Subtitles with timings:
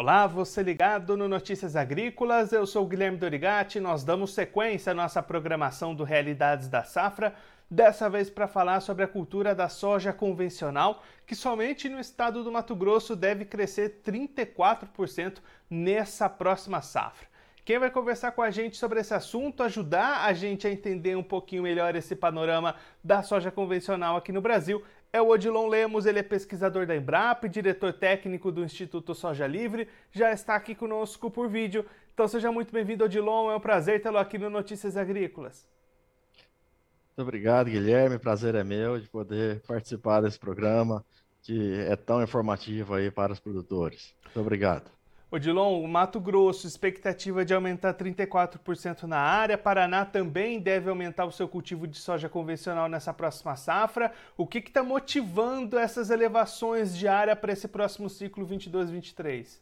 [0.00, 5.20] Olá, você ligado no Notícias Agrícolas, eu sou Guilherme Dorigati, nós damos sequência à nossa
[5.20, 7.34] programação do Realidades da Safra,
[7.68, 12.52] dessa vez para falar sobre a cultura da soja convencional, que somente no estado do
[12.52, 15.38] Mato Grosso deve crescer 34%
[15.68, 17.26] nessa próxima safra.
[17.68, 21.22] Quem vai conversar com a gente sobre esse assunto, ajudar a gente a entender um
[21.22, 26.18] pouquinho melhor esse panorama da soja convencional aqui no Brasil, é o Odilon Lemos, ele
[26.18, 31.48] é pesquisador da Embrapa, diretor técnico do Instituto Soja Livre, já está aqui conosco por
[31.48, 31.84] vídeo.
[32.12, 35.68] Então seja muito bem-vindo, Odilon, é um prazer tê-lo aqui no Notícias Agrícolas.
[37.08, 41.04] Muito obrigado, Guilherme, prazer é meu de poder participar desse programa
[41.42, 44.14] que é tão informativo aí para os produtores.
[44.24, 44.97] Muito obrigado.
[45.30, 49.58] Odilon, o Mato Grosso, expectativa de aumentar 34% na área.
[49.58, 54.10] Paraná também deve aumentar o seu cultivo de soja convencional nessa próxima safra.
[54.38, 59.60] O que está motivando essas elevações de área para esse próximo ciclo 22-23?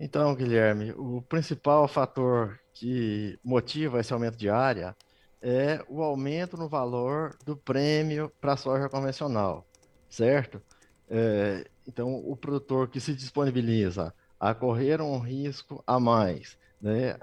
[0.00, 4.96] Então, Guilherme, o principal fator que motiva esse aumento de área
[5.42, 9.66] é o aumento no valor do prêmio para soja convencional,
[10.08, 10.62] certo?
[11.10, 17.16] É, então, o produtor que se disponibiliza a correr um risco a mais, né,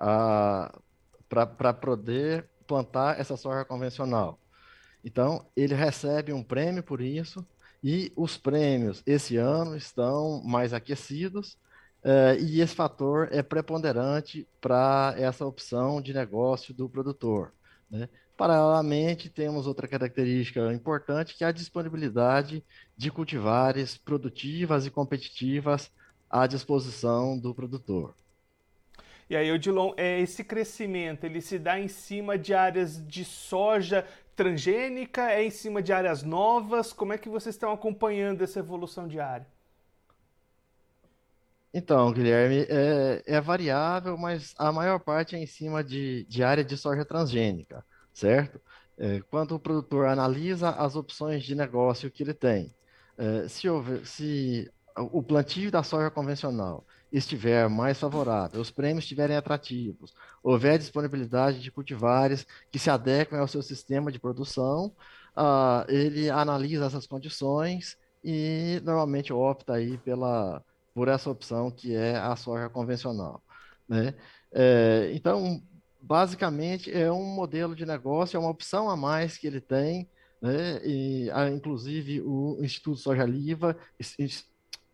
[1.29, 4.39] para poder plantar essa soja convencional.
[5.03, 7.45] Então, ele recebe um prêmio por isso,
[7.83, 11.57] e os prêmios esse ano estão mais aquecidos,
[12.03, 17.53] eh, e esse fator é preponderante para essa opção de negócio do produtor.
[17.89, 18.09] Né?
[18.37, 22.63] Paralelamente, temos outra característica importante, que é a disponibilidade
[22.97, 25.91] de cultivares produtivas e competitivas
[26.29, 28.13] à disposição do produtor.
[29.29, 34.05] E aí, Odilon, é, esse crescimento, ele se dá em cima de áreas de soja
[34.35, 36.93] transgênica, é em cima de áreas novas?
[36.93, 39.47] Como é que vocês estão acompanhando essa evolução diária?
[41.77, 46.63] Então, Guilherme, é, é variável, mas a maior parte é em cima de, de área
[46.63, 47.83] de soja transgênica
[48.15, 48.59] certo?
[48.97, 52.73] É, quando o produtor analisa as opções de negócio que ele tem,
[53.17, 59.35] é, se, houver, se o plantio da soja convencional estiver mais favorável, os prêmios estiverem
[59.35, 64.93] atrativos, houver disponibilidade de cultivares que se adequem ao seu sistema de produção,
[65.37, 70.63] uh, ele analisa essas condições e normalmente opta aí pela,
[70.95, 73.43] por essa opção que é a soja convencional.
[73.87, 74.15] Né?
[74.51, 75.61] É, então,
[76.01, 80.09] basicamente é um modelo de negócio, é uma opção a mais que ele tem,
[80.41, 80.79] né?
[80.85, 83.75] E, inclusive o Instituto Soja Livre,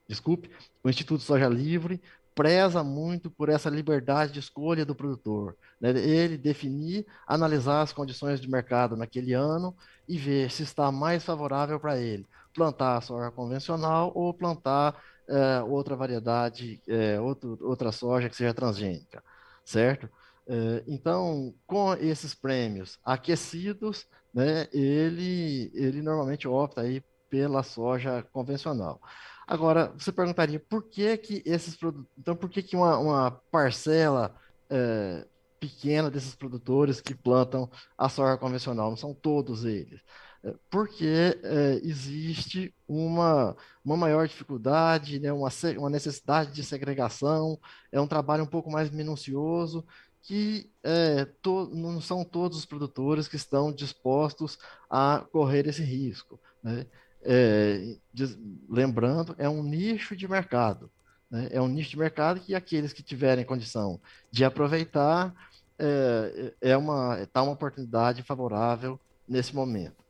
[0.07, 0.49] desculpe,
[0.83, 2.01] o Instituto Soja Livre
[2.33, 5.89] preza muito por essa liberdade de escolha do produtor, né?
[5.89, 9.75] ele definir, analisar as condições de mercado naquele ano
[10.07, 14.95] e ver se está mais favorável para ele plantar a soja convencional ou plantar
[15.31, 19.23] é, outra variedade, é, outro, outra soja que seja transgênica,
[19.63, 20.09] certo?
[20.47, 29.01] É, então, com esses prêmios aquecidos, né, ele, ele normalmente opta aí pela soja convencional.
[29.47, 34.35] Agora, você perguntaria por que que esses produtos, então por que que uma, uma parcela
[34.69, 35.25] é,
[35.59, 40.01] pequena desses produtores que plantam a soja convencional, não são todos eles?
[40.43, 47.59] É, porque é, existe uma, uma maior dificuldade, né, uma, uma necessidade de segregação,
[47.91, 49.85] é um trabalho um pouco mais minucioso
[50.23, 54.57] que é, to, não são todos os produtores que estão dispostos
[54.89, 56.39] a correr esse risco.
[56.63, 56.85] Né?
[57.23, 58.37] É, diz,
[58.69, 60.91] lembrando, é um nicho de mercado.
[61.29, 61.49] Né?
[61.51, 63.99] É um nicho de mercado que aqueles que tiverem condição
[64.31, 65.33] de aproveitar
[65.79, 70.00] é, é uma está uma oportunidade favorável nesse momento.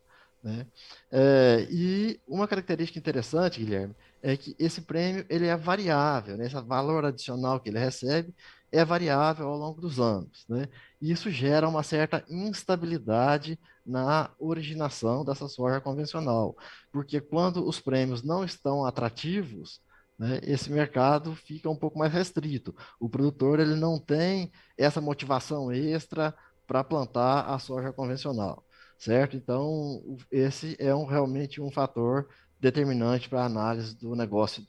[0.44, 0.66] Né?
[1.12, 6.46] É, e uma característica interessante, Guilherme, é que esse prêmio ele é variável, né?
[6.46, 8.34] esse valor adicional que ele recebe
[8.72, 10.46] é variável ao longo dos anos.
[10.48, 10.68] Né?
[11.02, 16.56] E isso gera uma certa instabilidade na originação dessa soja convencional,
[16.92, 19.82] porque quando os prêmios não estão atrativos,
[20.18, 22.76] né, esse mercado fica um pouco mais restrito.
[23.00, 26.34] O produtor ele não tem essa motivação extra
[26.68, 28.64] para plantar a soja convencional,
[29.02, 29.36] certo?
[29.36, 34.64] Então, esse é um, realmente um fator determinante para a análise do negócio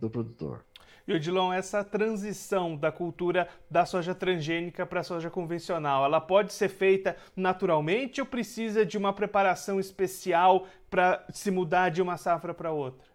[0.00, 0.64] do produtor.
[1.06, 6.52] E Odilon, essa transição da cultura da soja transgênica para a soja convencional, ela pode
[6.52, 12.52] ser feita naturalmente ou precisa de uma preparação especial para se mudar de uma safra
[12.52, 13.06] para outra?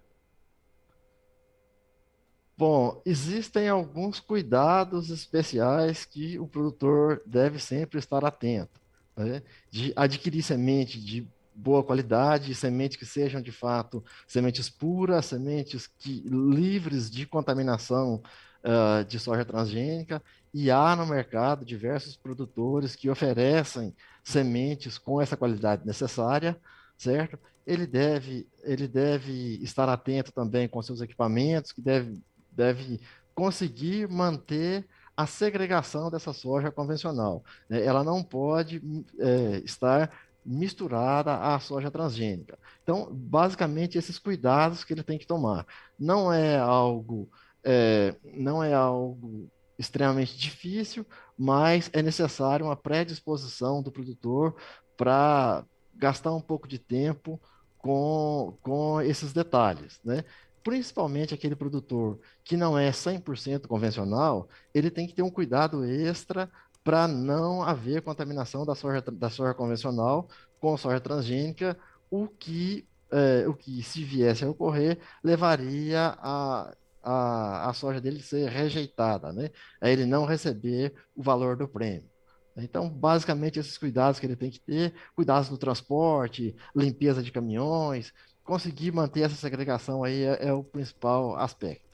[2.58, 8.81] Bom, existem alguns cuidados especiais que o produtor deve sempre estar atento.
[9.24, 9.42] Né?
[9.70, 16.24] De adquirir semente de boa qualidade, sementes que sejam de fato sementes puras, sementes que,
[16.28, 18.22] livres de contaminação
[18.64, 20.22] uh, de soja transgênica,
[20.54, 26.58] e há no mercado diversos produtores que oferecem sementes com essa qualidade necessária,
[26.98, 27.40] certo?
[27.66, 32.20] Ele deve, ele deve estar atento também com seus equipamentos, que deve,
[32.52, 33.00] deve
[33.34, 34.86] conseguir manter
[35.16, 37.44] a segregação dessa soja convencional.
[37.70, 37.84] Né?
[37.84, 38.82] Ela não pode
[39.20, 40.12] é, estar
[40.46, 42.58] misturada à soja transgênica.
[42.84, 45.66] Então, basicamente, esses cuidados que ele tem que tomar.
[46.00, 47.30] Não é algo,
[47.64, 49.48] é, não é algo
[49.78, 51.06] extremamente difícil,
[51.38, 54.56] mas é necessário uma predisposição do produtor
[54.98, 55.64] para
[55.96, 57.40] gastar um pouco de tempo
[57.78, 60.24] com, com esses detalhes, né?
[60.64, 66.50] Principalmente aquele produtor que não é 100% convencional, ele tem que ter um cuidado extra
[66.84, 70.28] para não haver contaminação da soja, da soja convencional
[70.60, 71.78] com soja transgênica,
[72.10, 78.22] o que, é, o que se viesse a ocorrer, levaria a, a, a soja dele
[78.22, 79.50] ser rejeitada, né?
[79.80, 82.10] a ele não receber o valor do prêmio.
[82.58, 88.14] Então, basicamente, esses cuidados que ele tem que ter, cuidados no transporte, limpeza de caminhões,
[88.52, 91.90] conseguir manter essa segregação aí é, é o principal aspecto.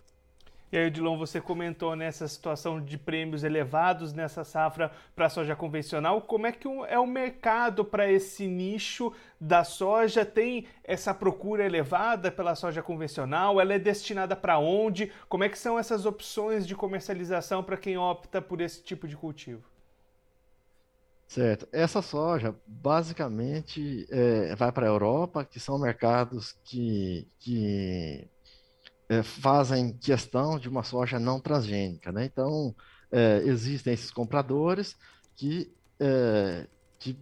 [0.72, 5.56] E aí, Odilon, você comentou nessa situação de prêmios elevados nessa safra para a soja
[5.56, 6.20] convencional.
[6.20, 10.26] Como é que é o mercado para esse nicho da soja?
[10.26, 13.62] Tem essa procura elevada pela soja convencional?
[13.62, 15.12] Ela é destinada para onde?
[15.30, 19.16] Como é que são essas opções de comercialização para quem opta por esse tipo de
[19.16, 19.77] cultivo?
[21.28, 21.68] Certo.
[21.74, 28.30] Essa soja, basicamente, é, vai para a Europa, que são mercados que, que
[29.10, 32.26] é, fazem questão de uma soja não transgênica, né?
[32.26, 32.74] Então,
[33.12, 34.96] é, existem esses compradores
[35.36, 35.70] que,
[36.00, 37.20] é, que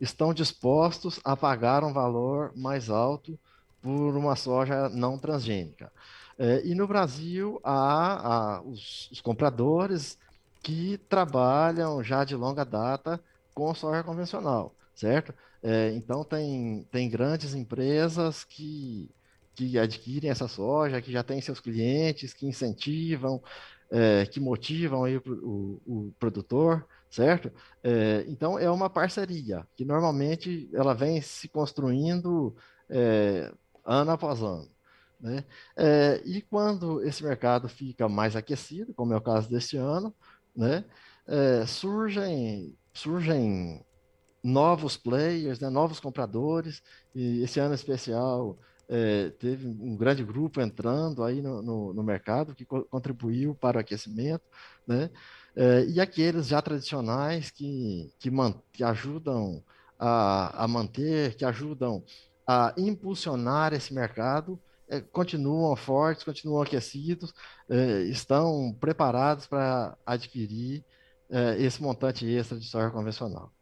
[0.00, 3.38] estão dispostos a pagar um valor mais alto
[3.82, 5.92] por uma soja não transgênica.
[6.38, 10.18] É, e no Brasil, há, há os, os, compradores
[10.62, 13.20] que trabalham já de longa data
[13.54, 15.34] com soja convencional, certo?
[15.62, 19.10] É, então, tem, tem grandes empresas que
[19.56, 23.42] que adquirem essa soja, que já têm seus clientes, que incentivam,
[23.90, 27.50] é, que motivam aí o, o, o produtor, certo?
[27.82, 32.54] É, então é uma parceria que normalmente ela vem se construindo
[32.90, 33.50] é,
[33.84, 34.68] ano após ano.
[35.18, 35.44] Né?
[35.74, 40.14] É, e quando esse mercado fica mais aquecido, como é o caso deste ano,
[40.56, 40.84] né?
[41.26, 43.84] É, surgem, surgem
[44.42, 45.68] novos players, né?
[45.68, 46.82] novos compradores,
[47.14, 48.56] e esse ano especial
[48.88, 53.78] é, teve um grande grupo entrando aí no, no, no mercado que co contribuiu para
[53.78, 54.44] o aquecimento,
[54.86, 55.10] né?
[55.56, 58.30] É, e aqueles já tradicionais que, que,
[58.72, 59.62] que ajudam
[59.98, 62.04] a, a, manter, que ajudam
[62.46, 64.60] a impulsionar esse mercado,
[65.12, 67.34] continuam fortes, continuam aquecidos,
[67.68, 70.84] é, estão preparados para adquirir
[71.30, 73.52] é, esse montante extra de soja convencional.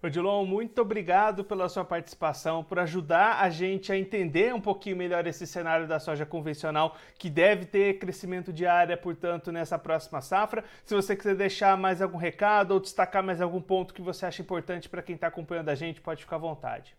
[0.00, 5.26] Odilon, muito obrigado pela sua participação, por ajudar a gente a entender um pouquinho melhor
[5.26, 10.62] esse cenário da soja convencional, que deve ter crescimento de área, portanto, nessa próxima safra.
[10.84, 14.40] Se você quiser deixar mais algum recado ou destacar mais algum ponto que você acha
[14.40, 16.96] importante para quem está acompanhando a gente, pode ficar à vontade.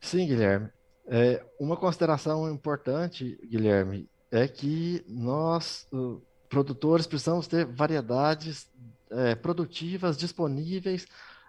[0.00, 0.68] Sim, Guilherme.
[1.06, 5.86] É, uma consideração importante, Guilherme, é que nós,
[6.48, 8.68] produtores, precisamos ter variedades
[9.10, 11.06] é, produtivas disponíveis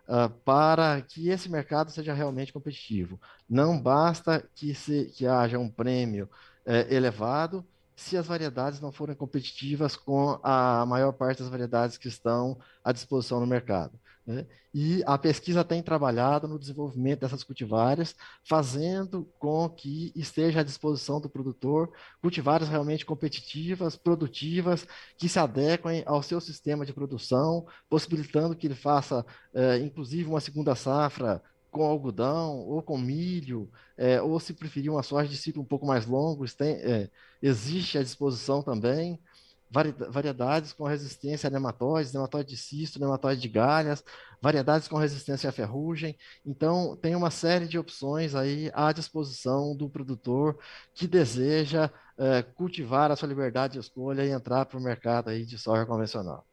[0.08, 3.20] uh, para que esse mercado seja realmente competitivo.
[3.50, 6.30] Não basta que, se, que haja um prêmio
[6.66, 12.10] é, elevado se as variedades não forem competitivas com a maior parte das variedades que
[12.10, 13.98] estão à disposição no mercado.
[14.26, 14.46] Né?
[14.74, 21.22] E a pesquisa tem trabalhado no desenvolvimento dessas cultivares, fazendo com que esteja à disposição
[21.22, 21.92] do produtor
[22.22, 28.76] cultivares realmente competitivas, produtivas, que se adequem ao seu sistema de produção, possibilitando que ele
[28.76, 31.42] faça, eh, inclusive, uma segunda safra
[31.76, 35.86] com algodão ou com milho, é, ou se preferir uma soja de ciclo um pouco
[35.86, 37.10] mais longo, tem, é,
[37.42, 39.20] existe à disposição também
[39.70, 44.04] variedades com resistência a nematóides, nematóide de cisto, nematóide de galhas,
[44.42, 46.18] variedades com resistência à ferrugem.
[46.46, 50.58] Então, tem uma série de opções aí à disposição do produtor
[50.94, 55.46] que deseja é, cultivar a sua liberdade de escolha e entrar para o mercado aí
[55.46, 56.46] de soja convencional.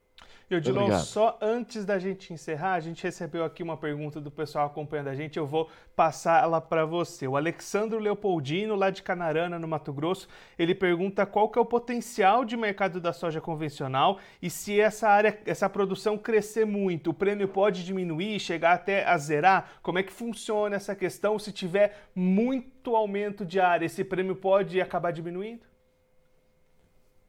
[0.53, 4.67] E Odilon, só antes da gente encerrar, a gente recebeu aqui uma pergunta do pessoal
[4.67, 7.27] acompanhando a gente, eu vou passar ela para você.
[7.27, 10.29] O Alexandro Leopoldino, lá de Canarana, no Mato Grosso,
[10.59, 15.09] ele pergunta qual que é o potencial de mercado da soja convencional e se essa
[15.09, 19.71] área, essa produção crescer muito, o prêmio pode diminuir, chegar até a zerar?
[19.83, 21.39] Como é que funciona essa questão?
[21.39, 25.72] Se tiver muito aumento de área, esse prêmio pode acabar diminuindo?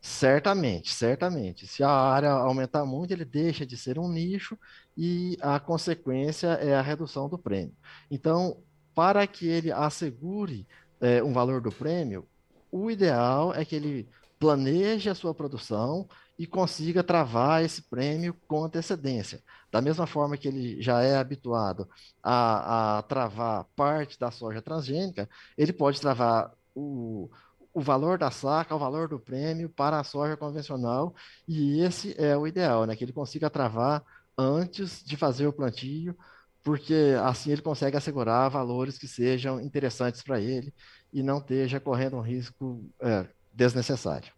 [0.06, 1.66] Certamente, certamente.
[1.66, 4.60] Se a área aumentar muito, ele deixa de ser um nicho
[4.98, 7.74] e a consequência é a redução do prêmio.
[8.12, 8.58] Então,
[8.94, 10.68] para que ele assegure
[11.00, 12.28] é, um valor do prêmio,
[12.70, 16.06] o ideal é que ele planeje a sua produção
[16.38, 19.42] e consiga travar esse prêmio com antecedência.
[19.72, 21.88] Da mesma forma que ele já é habituado
[22.22, 27.30] a, a travar parte da soja transgênica, ele pode travar o,
[27.74, 31.14] o valor da saca, o valor do prêmio para a soja convencional,
[31.48, 32.96] e esse é o ideal, né?
[32.96, 34.04] Que ele consiga travar
[34.38, 36.16] antes de fazer o plantio,
[36.64, 40.74] porque assim ele consegue assegurar valores que sejam interessantes para ele
[41.12, 44.32] e não esteja correndo um risco é, desnecessário.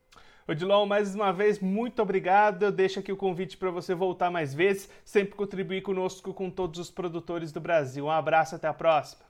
[0.47, 2.63] Odilon, mais uma vez, muito obrigado.
[2.63, 6.79] Eu deixo aqui o convite para você voltar mais vezes, sempre contribuir conosco com todos
[6.79, 8.05] os produtores do Brasil.
[8.05, 9.23] Um abraço, até a próxima.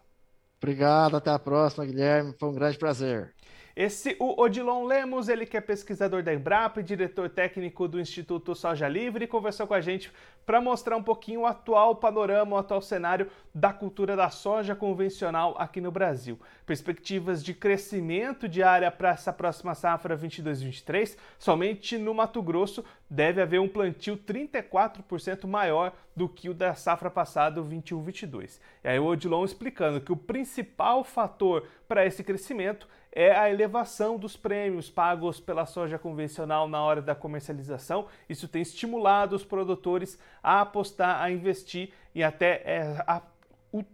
[0.58, 2.34] Obrigado, até a próxima, Guilherme.
[2.38, 3.34] Foi um grande prazer.
[3.75, 8.55] Esse, o Odilon Lemos, ele que é pesquisador da Embrapa e diretor técnico do Instituto
[8.55, 10.13] Soja Livre, conversou com a gente
[10.46, 15.55] para mostrar um pouquinho o atual panorama, o atual cenário da cultura da soja convencional
[15.58, 16.39] aqui no Brasil.
[16.65, 23.41] Perspectivas de crescimento de área para essa próxima safra 22-23, somente no Mato Grosso deve
[23.41, 28.60] haver um plantio 34% maior do que o da safra passada, 21-22.
[28.86, 34.17] E aí o Odilon explicando que o principal fator para esse crescimento é a elevação
[34.17, 38.07] dos prêmios pagos pela soja convencional na hora da comercialização.
[38.27, 43.22] Isso tem estimulado os produtores a apostar, a investir e até é, a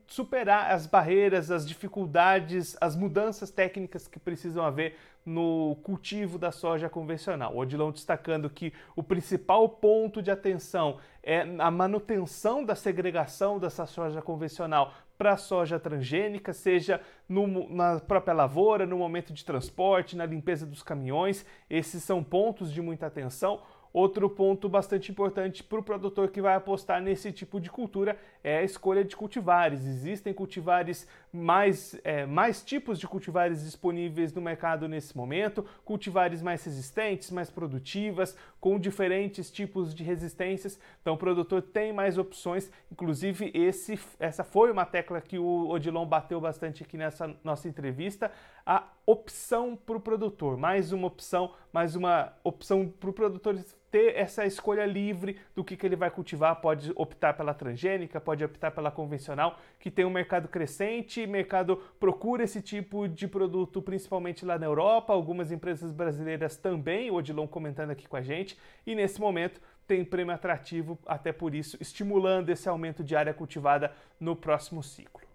[0.08, 4.96] superar as barreiras, as dificuldades, as mudanças técnicas que precisam haver
[5.26, 7.54] no cultivo da soja convencional.
[7.54, 13.86] O Odilon destacando que o principal ponto de atenção é a manutenção da segregação dessa
[13.86, 20.18] soja convencional para a soja transgênica, seja no, na própria lavoura, no momento de transporte,
[20.18, 21.46] na limpeza dos caminhões.
[21.70, 23.62] Esses são pontos de muita atenção.
[23.94, 28.58] Outro ponto bastante importante para o produtor que vai apostar nesse tipo de cultura é
[28.58, 29.86] a escolha de cultivares.
[29.86, 36.64] Existem cultivares mais, é, mais tipos de cultivares disponíveis no mercado nesse momento, cultivares mais
[36.64, 40.80] resistentes, mais produtivas, com diferentes tipos de resistências.
[41.02, 42.72] Então o produtor tem mais opções.
[42.92, 48.32] Inclusive esse, essa foi uma tecla que o Odilon bateu bastante aqui nessa nossa entrevista.
[48.66, 53.56] A opção para o produtor, mais uma opção, mais uma opção para o produtor
[53.92, 56.62] ter essa escolha livre do que, que ele vai cultivar.
[56.62, 62.44] Pode optar pela transgênica, pode optar pela convencional, que tem um mercado crescente, mercado procura
[62.44, 67.92] esse tipo de produto principalmente lá na Europa, algumas empresas brasileiras também, o Odilon comentando
[67.92, 68.58] aqui com a gente,
[68.88, 73.92] e nesse momento tem prêmio atrativo, até por isso, estimulando esse aumento de área cultivada
[74.20, 75.31] no próximo ciclo.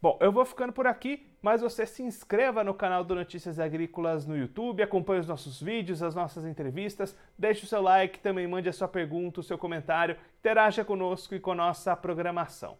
[0.00, 4.24] Bom, eu vou ficando por aqui, mas você se inscreva no canal do Notícias Agrícolas
[4.24, 8.68] no YouTube, acompanhe os nossos vídeos, as nossas entrevistas, deixe o seu like, também mande
[8.68, 12.78] a sua pergunta, o seu comentário, interaja conosco e com a nossa programação.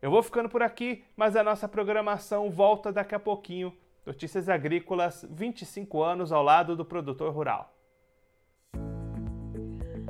[0.00, 3.76] Eu vou ficando por aqui, mas a nossa programação volta daqui a pouquinho.
[4.06, 7.79] Notícias Agrícolas, 25 anos ao lado do produtor rural.